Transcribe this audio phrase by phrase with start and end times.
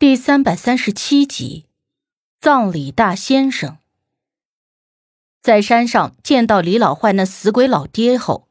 [0.00, 1.66] 第三百三十七集，
[2.40, 3.76] 葬礼大先生
[5.42, 8.48] 在山上见到李老坏那死鬼老爹后，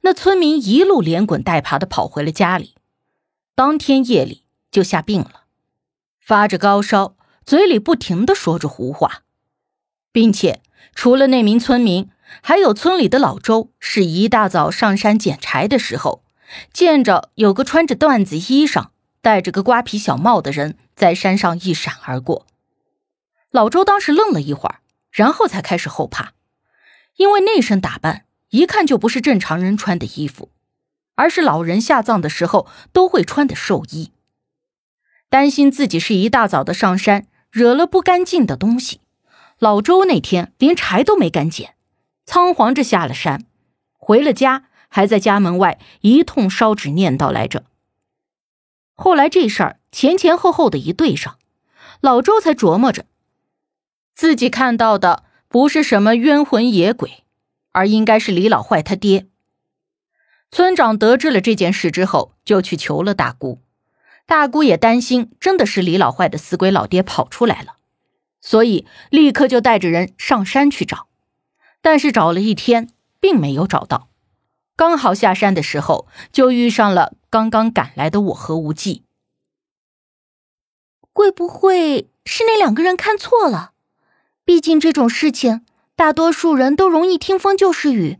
[0.00, 2.74] 那村民一路连滚带爬的跑回了家里，
[3.54, 4.42] 当天夜里
[4.72, 5.44] 就下病了，
[6.20, 9.22] 发着高烧，嘴里不停的说着胡话，
[10.10, 10.60] 并且
[10.96, 12.10] 除了那名村民，
[12.42, 16.24] 还有村里的老周，是一大早上山捡柴的时候，
[16.72, 18.88] 见着有个穿着缎子衣裳。
[19.28, 22.46] 戴着个瓜皮小帽的人在山上一闪而过，
[23.50, 24.80] 老周当时愣了一会儿，
[25.10, 26.32] 然后才开始后怕，
[27.16, 30.48] 因为那身打扮一看就不是正常人穿的衣服，
[31.16, 34.12] 而是老人下葬的时候都会穿的寿衣。
[35.28, 39.02] 担心自己是一大早的上山惹了不干净的东西，
[39.58, 41.74] 老周那天连柴都没敢捡，
[42.24, 43.44] 仓皇着下了山，
[43.98, 47.64] 回了家，还在家门外一通烧纸念叨来着。
[49.00, 51.38] 后来这事儿前前后后的一对上，
[52.00, 53.04] 老周才琢磨着，
[54.12, 57.22] 自己看到的不是什么冤魂野鬼，
[57.70, 59.28] 而应该是李老坏他爹。
[60.50, 63.60] 村长得知了这件事之后，就去求了大姑，
[64.26, 67.76] 大姑也担心真的是李老坏的死鬼老爹跑出来了，
[68.40, 71.06] 所以立刻就带着人上山去找，
[71.80, 72.88] 但是找了一天，
[73.20, 74.08] 并没有找到。
[74.74, 79.04] 刚好下山的时候，就遇上了刚刚赶来的我和无忌。
[81.12, 83.72] 会不会是那两个人看错了？
[84.44, 88.18] 毕竟这种事情，大多数人都容易听风就是雨。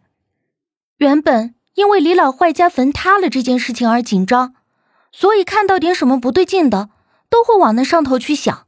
[0.97, 4.55] 原本因为李老坏家坟塌了这件事情而紧张，
[5.12, 6.91] 所以看到点什么不对劲的，
[7.31, 8.67] 都会往那上头去想。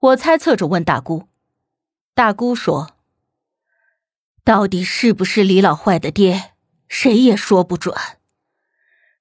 [0.00, 1.28] 我猜测着问大姑，
[2.14, 2.90] 大姑说
[4.44, 6.52] ：“到底是不是李老坏的爹？”
[6.88, 7.94] 谁也说不准。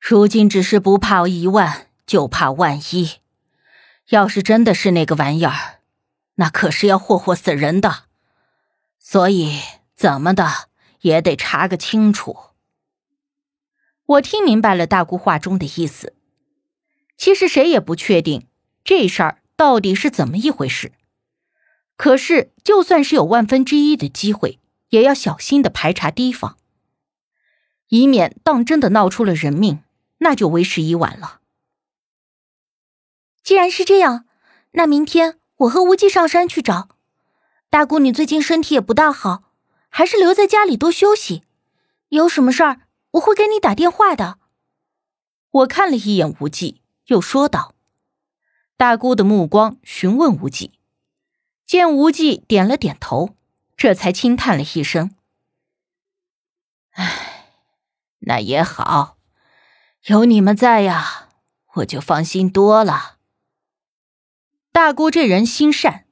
[0.09, 3.15] 如今只是不怕一万，就怕万一。
[4.07, 5.81] 要是真的是那个玩意儿，
[6.35, 8.05] 那可是要霍霍死人的。
[8.97, 9.59] 所以
[9.97, 10.69] 怎么的
[11.01, 12.37] 也得查个清楚。
[14.05, 16.13] 我听明白了大姑话中的意思。
[17.17, 18.47] 其实谁也不确定
[18.85, 20.93] 这事儿到底是怎么一回事。
[21.97, 26.55] 可是就算是有万分之一的机会，也要小心的排查提防。
[27.89, 29.83] 以免当真的闹出了人命，
[30.19, 31.41] 那就为时已晚了。
[33.43, 34.25] 既然是这样，
[34.71, 36.89] 那明天我和无忌上山去找
[37.69, 37.99] 大姑。
[37.99, 39.43] 你最近身体也不大好，
[39.89, 41.43] 还是留在家里多休息。
[42.09, 44.39] 有什么事儿，我会给你打电话的。
[45.49, 47.73] 我看了一眼无忌，又说道
[48.77, 50.79] ：“大姑的目光询问无忌，
[51.65, 53.35] 见无忌点了点头，
[53.75, 55.15] 这才轻叹了一声
[56.91, 57.23] ：‘唉。’”
[58.21, 59.16] 那也好，
[60.07, 61.27] 有你们在呀，
[61.75, 63.17] 我就放心多了。
[64.71, 66.05] 大姑这人心善，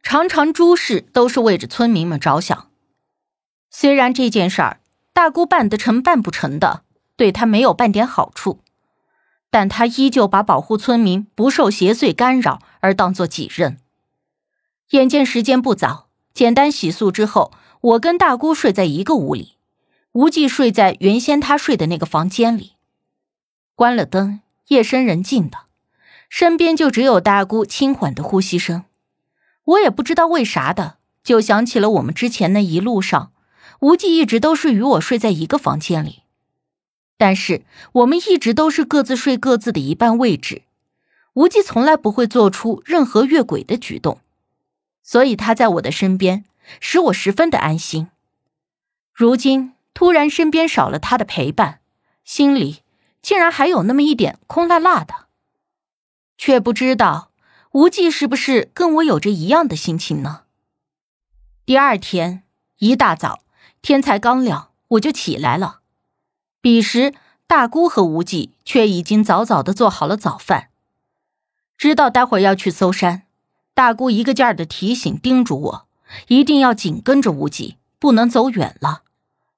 [0.00, 2.70] 常常诸事都是为着村民们着想。
[3.68, 4.80] 虽然这件事儿
[5.12, 6.84] 大姑办得成办不成的，
[7.16, 8.60] 对她没有半点好处，
[9.50, 13.80] 但她依旧把保护村民不受邪祟干扰而当做己任。
[14.90, 17.50] 眼见时间不早，简单洗漱之后，
[17.80, 19.56] 我跟大姑睡在一个屋里。
[20.12, 22.74] 无忌睡在原先他睡的那个房间里，
[23.82, 25.62] 关了灯，夜深人静的，
[26.28, 28.84] 身边就只有大姑轻缓的呼吸声。
[29.64, 33.32] 我也不知道为啥的，就想起了我们之前那一路上，
[33.80, 36.22] 无忌一直都是与我睡在一个房间里，
[37.18, 40.62] 但是我们一直都是各自睡各自的一半位置，
[41.32, 44.20] 无忌从来不会做出任何越轨的举动，
[45.02, 46.44] 所以他在我的身边，
[46.78, 48.06] 使我十分的安心。
[49.12, 49.72] 如今。
[49.92, 51.80] 突然，身边少了他的陪伴，
[52.24, 52.81] 心里
[53.22, 55.26] 竟然还有那么一点空落落的，
[56.36, 57.30] 却不知道
[57.70, 60.42] 无忌是不是跟我有着一样的心情呢？
[61.64, 62.42] 第二天
[62.78, 63.44] 一大早，
[63.80, 65.80] 天才刚亮，我就起来了。
[66.60, 67.14] 彼时，
[67.46, 70.70] 大姑和无忌却已经早早的做好了早饭。
[71.78, 73.22] 知道待会儿要去搜山，
[73.72, 75.88] 大姑一个劲儿的提醒叮嘱我，
[76.28, 79.02] 一定要紧跟着无忌，不能走远了。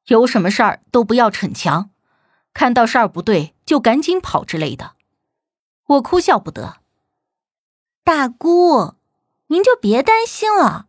[0.06, 1.90] 有什么事儿都不要逞强，
[2.55, 4.95] 看到事儿不对就赶紧跑之类的。
[5.87, 6.79] 我哭笑不得。
[8.03, 8.95] 大姑，
[9.49, 10.87] 您就别担心了，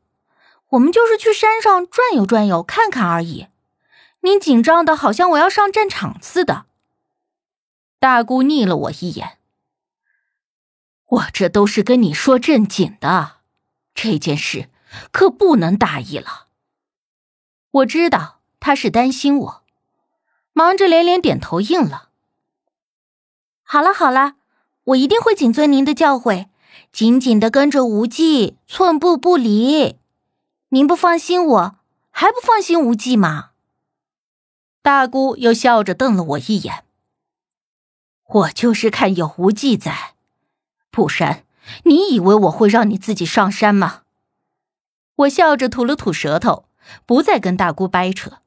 [0.70, 3.48] 我们就是去山上转悠转悠看看而已。
[4.22, 6.66] 您紧张的好像我要上战场似的。
[8.00, 9.40] 大姑睨了我一眼。
[11.08, 13.38] 我这都是跟你说正经的，
[13.94, 14.70] 这件事
[15.12, 16.48] 可不能大意了。
[17.72, 18.34] 我知道。
[18.58, 19.64] 他是担心我，
[20.58, 22.12] 忙着连连点头应了。
[23.62, 24.36] 好了好了，
[24.86, 26.48] 我一定会谨遵您的教诲，
[26.94, 29.98] 紧紧的跟着无忌，寸步不离。
[30.70, 31.76] 您不放心我，
[32.10, 33.50] 还不放心无忌吗？
[34.82, 36.86] 大姑又笑着瞪了我一眼。
[38.28, 40.16] 我就是看有无忌在，
[40.90, 41.44] 不然
[41.84, 44.04] 你以为我会让你自己上山吗？
[45.18, 46.70] 我笑着吐了吐舌头，
[47.06, 48.38] 不再跟大姑掰扯。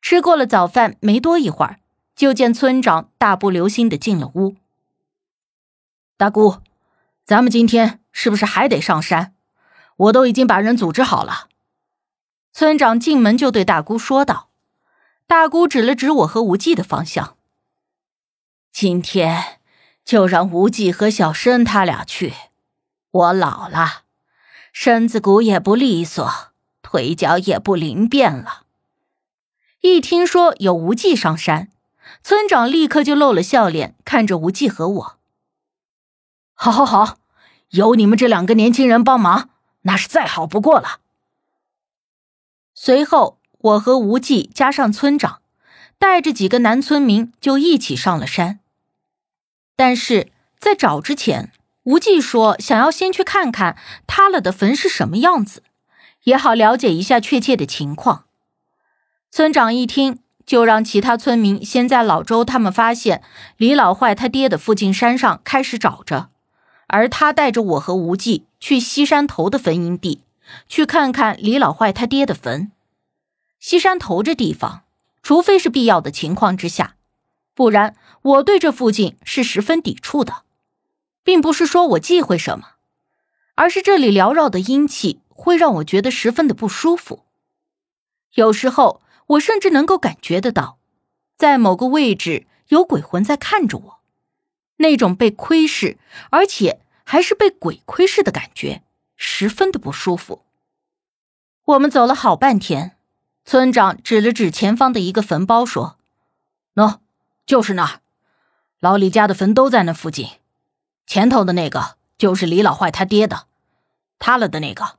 [0.00, 1.78] 吃过了早饭，没多一会儿。
[2.16, 4.56] 就见村长大步流星的进了屋。
[6.18, 6.58] 大姑，
[7.24, 9.34] 咱们今天是不是还得上山？
[9.96, 11.48] 我都已经把人组织好了。
[12.52, 14.50] 村长进门就对大姑说道。
[15.26, 17.36] 大姑指了指我和无忌的方向。
[18.70, 19.60] 今天
[20.04, 22.34] 就让无忌和小申他俩去。
[23.10, 24.02] 我老了，
[24.72, 26.30] 身子骨也不利索，
[26.82, 28.66] 腿脚也不灵便了。
[29.80, 31.70] 一听说有无忌上山。
[32.22, 35.18] 村长立刻就露了笑脸，看着无忌和我。
[36.54, 37.18] 好，好，好，
[37.70, 39.50] 有你们这两个年轻人帮忙，
[39.82, 41.00] 那是再好不过了。
[42.74, 45.40] 随后，我和无忌加上村长，
[45.98, 48.60] 带着几个男村民就一起上了山。
[49.76, 51.52] 但是在找之前，
[51.84, 55.62] 无忌说想要先去看看塌了的坟是什么样子，
[56.24, 58.26] 也好了解一下确切的情况。
[59.30, 60.18] 村长一听。
[60.46, 63.22] 就让其他村民先在老周他们发现
[63.56, 66.30] 李老坏他爹的附近山上开始找着，
[66.88, 70.24] 而他带着我和无忌去西山头的坟茔地，
[70.66, 72.72] 去看看李老坏他爹的坟。
[73.60, 74.82] 西山头这地方，
[75.22, 76.96] 除非是必要的情况之下，
[77.54, 80.42] 不然我对这附近是十分抵触的，
[81.22, 82.70] 并不是说我忌讳什么，
[83.54, 87.22] 而是这里缭绕的阴气会让我觉得十分的不舒服，
[88.34, 89.00] 有时候。
[89.30, 90.78] 我甚至能够感觉得到，
[91.36, 94.00] 在某个位置有鬼魂在看着我，
[94.76, 95.98] 那种被窥视，
[96.30, 98.82] 而且还是被鬼窥视的感觉，
[99.16, 100.42] 十分的不舒服。
[101.64, 102.96] 我们走了好半天，
[103.44, 105.96] 村长指了指前方的一个坟包，说
[106.74, 106.98] ：“喏，
[107.46, 108.00] 就是那儿，
[108.80, 110.28] 老李家的坟都在那附近。
[111.06, 113.46] 前头的那个就是李老坏他爹的，
[114.18, 114.98] 塌了的那个。”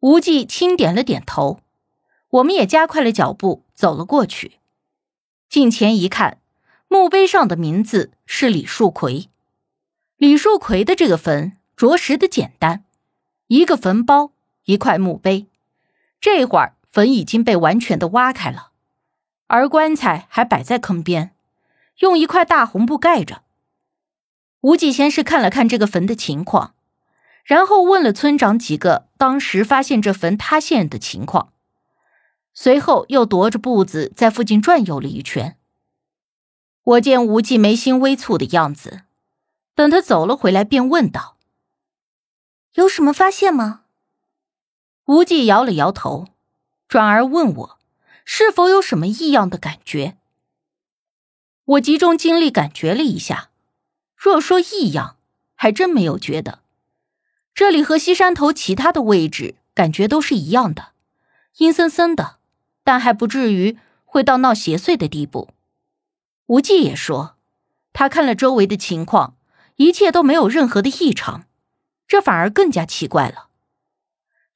[0.00, 1.60] 无忌轻点了点头。
[2.30, 4.58] 我们也加快了脚步走了过去，
[5.48, 6.38] 近前一看，
[6.86, 9.28] 墓碑上的名字是李树奎。
[10.16, 12.84] 李树奎的这个坟着实的简单，
[13.48, 14.30] 一个坟包，
[14.64, 15.48] 一块墓碑。
[16.20, 18.70] 这会儿坟已经被完全的挖开了，
[19.48, 21.34] 而棺材还摆在坑边，
[21.98, 23.42] 用一块大红布盖着。
[24.60, 26.74] 吴忌先是看了看这个坟的情况，
[27.42, 31.52] 然后问了村长几个当时发现这坟塌陷的情况。
[32.52, 35.56] 随后又踱着步子在附近转悠了一圈。
[36.82, 39.02] 我见无忌眉心微蹙的样子，
[39.74, 41.36] 等他走了回来，便问道
[42.74, 43.84] ：“有什么发现吗？”
[45.06, 46.28] 无忌摇了摇头，
[46.88, 47.78] 转而问我
[48.24, 50.16] ：“是否有什么异样的感觉？”
[51.64, 53.50] 我集中精力感觉了一下，
[54.16, 55.16] 若说异样，
[55.54, 56.62] 还真没有觉得。
[57.54, 60.94] 这里和西山头其他的位置感觉都是一样的，
[61.58, 62.39] 阴森森的。
[62.90, 65.50] 但还不至于会到闹邪祟的地步。
[66.46, 67.36] 无忌也说，
[67.92, 69.36] 他看了周围的情况，
[69.76, 71.44] 一切都没有任何的异常，
[72.08, 73.46] 这反而更加奇怪了。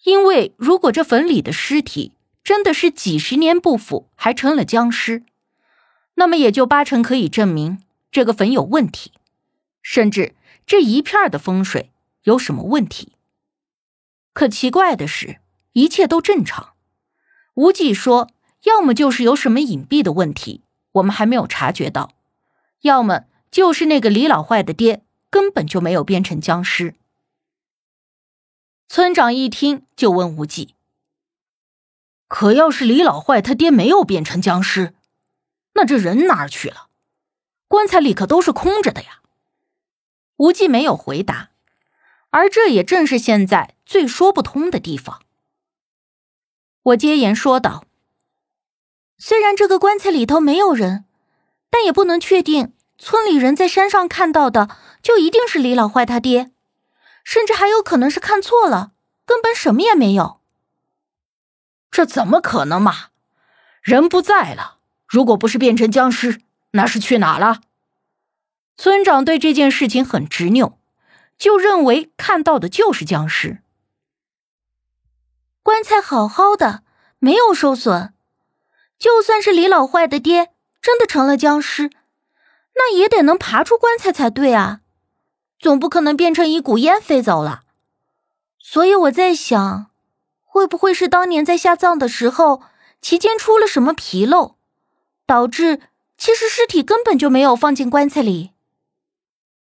[0.02, 5.22] 因为如果这坟里的尸体真的是几十年不腐，还成了僵尸，
[6.14, 9.12] 那么也就八成可以证明这个坟有问题，
[9.80, 10.34] 甚至
[10.66, 11.92] 这一片的风水
[12.24, 13.12] 有什么问题。
[14.32, 15.38] 可奇怪的是，
[15.74, 16.73] 一切都正常。
[17.54, 18.30] 无忌说
[18.64, 22.10] ：“要么就是有什么隐蔽的问题，我们还没有察觉到；
[22.80, 26.94] 要么就是那个李老坏的爹根本就没有变成僵尸。”
[28.88, 30.74] 村长一听就问无忌
[32.28, 34.94] ：“可要是李老坏他爹没有变成僵尸，
[35.74, 36.88] 那这人哪儿去了？
[37.66, 39.20] 棺材里可都是空着的呀？”
[40.38, 41.50] 无忌没有回答，
[42.30, 45.23] 而这也正是现在最说不通的地方。
[46.84, 47.84] 我接言说道
[49.16, 51.06] ：“虽然这个棺材里头没有人，
[51.70, 54.68] 但也不能确定村里人在山上看到的
[55.02, 56.50] 就一定是李老坏他爹，
[57.24, 58.92] 甚至还有可能是看错了，
[59.24, 60.40] 根本什么也没有。
[61.90, 63.08] 这怎么可能嘛？
[63.80, 67.62] 人不在了，如果不是变成僵尸，那是去哪了？”
[68.76, 70.78] 村长对这件事情很执拗，
[71.38, 73.62] 就认为看到的就是僵尸。
[75.64, 76.82] 棺材好好的，
[77.18, 78.12] 没有受损。
[78.98, 80.50] 就算是李老坏的爹
[80.82, 81.90] 真的成了僵尸，
[82.74, 84.82] 那也得能爬出棺材才对啊，
[85.58, 87.62] 总不可能变成一股烟飞走了。
[88.58, 89.90] 所以我在想，
[90.42, 92.60] 会不会是当年在下葬的时候，
[93.00, 94.56] 期间出了什么纰漏，
[95.24, 95.80] 导致
[96.18, 98.50] 其实尸体根本就没有放进棺材里？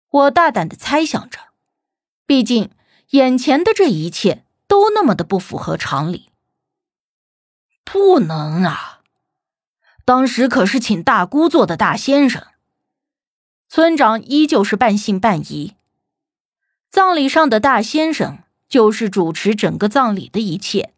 [0.09, 1.39] 我大胆的猜想着，
[2.25, 2.71] 毕竟
[3.11, 6.29] 眼前的这一切都那么的不符合常理。
[7.83, 9.01] 不能啊！
[10.03, 12.45] 当时可是请大姑做的大先生。
[13.67, 15.75] 村长依旧是半信半疑。
[16.89, 20.93] 葬礼上的大先生就是主持整个葬礼的一切，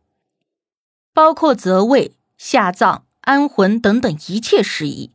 [1.14, 5.12] 包括择位、下葬、安魂等等一切事宜。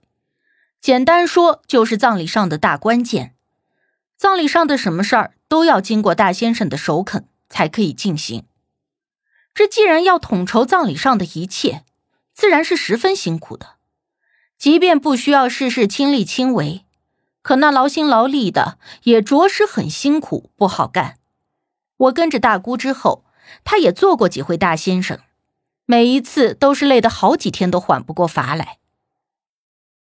[0.81, 3.37] 简单说，就是葬礼上的大关键。
[4.17, 8.47] 葬礼上的什么事儿都要经过大先生的首肯才可以进行。
[9.55, 11.85] 这既然要统筹葬礼上的一切，
[12.33, 13.75] 自然是十分辛苦的。
[14.59, 16.87] 即便不需要事事亲力亲为，
[17.43, 21.19] 可那劳心劳力的也着实很辛苦，不好干。
[21.97, 23.25] 我跟着大姑之后，
[23.63, 25.19] 她也做过几回大先生，
[25.85, 28.79] 每一次都是累得好几天都缓不过乏来。